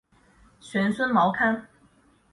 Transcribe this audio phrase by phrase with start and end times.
[0.59, 1.67] 玄孙毛堪。